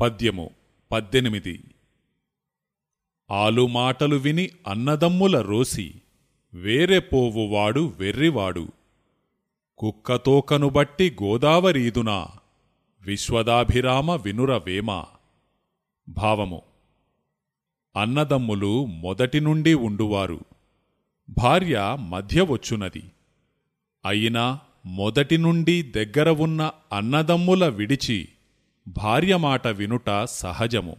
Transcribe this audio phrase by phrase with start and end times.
[0.00, 0.50] పద్యము
[0.92, 1.64] పద్దెనిమిది.
[3.30, 5.94] ఆలుమాటలు విని అన్నదమ్ముల రోసి
[6.54, 8.68] వేరే పోవువాడు వెర్రివాడు.
[9.78, 12.28] కుక్కతోకను బట్టి గోదావరీదునా
[13.00, 15.04] విశ్వదాభిరామ వినురవేమ
[16.08, 16.62] భావము
[17.96, 20.40] అన్నదమ్ములు మొదటి నుండి ఉండువారు.
[21.30, 23.02] భార్య మధ్య వచ్చునది.
[24.04, 28.28] అయినా మొదటి నుండి దగ్గర ఉన్న అన్నదమ్ముల విడిచి
[28.88, 30.96] భార్య మాట వినుట సహజము.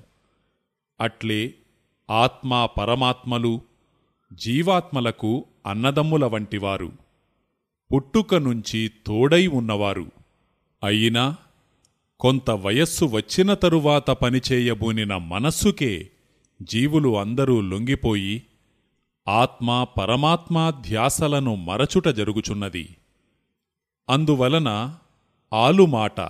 [1.01, 1.53] అట్లే
[2.09, 3.61] ఆత్మా పరమాత్మలు
[4.33, 6.91] జీవాత్మలకు అన్నదమ్ముల వంటివారు.
[7.93, 10.11] పుట్టుక నుంచి తోడై ఉన్నవారు.
[10.83, 11.35] అయినా
[12.19, 16.09] కొంత వయస్సు వచ్చిన తరువాత పనిచేయబూనిన మనస్సుకే
[16.61, 18.43] జీవులు అందరూ లొంగిపోయి
[19.27, 22.95] ఆత్మ పరమాత్మా ధ్యాసలను మరచుట జరుగుచున్నది.
[24.09, 24.97] అందువలన
[25.53, 26.21] ఆలుమాట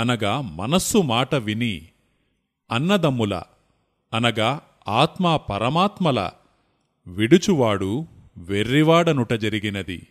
[0.00, 1.88] అనగా మనస్సు మాట విని
[2.70, 3.42] అన్నదమ్ముల
[4.12, 6.30] అనగా ఆత్మా పరమాత్మల
[7.06, 10.06] విడుచువాడు వెర్రివాడనుట జరిగినది.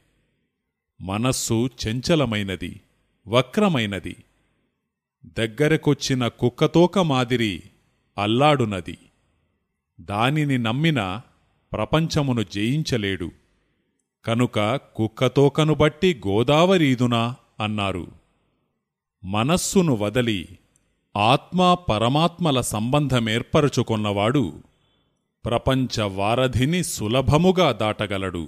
[1.01, 2.81] మనస్సు చెంచలమైనది
[3.27, 4.15] వక్రమైనది.
[5.37, 7.63] దగ్గరకొచ్చిన కుక్కతోక మాదిరి
[8.17, 8.97] అల్లాడునది.
[10.01, 11.21] దానిని నమ్మిన
[11.73, 13.31] ప్రపంచమును జయించలేడు.
[14.25, 18.07] కనుక కుక్కతోకను బట్టి గోదావరీదునా అన్నారు.
[19.23, 20.47] మనస్సును వదలి
[21.17, 24.51] ఆత్మా పరమాత్మల సంబంధమేర్పరచుకొన్నవాడు
[25.45, 28.47] ప్రపంచ వారధిని సులభముగా దాటగలడు.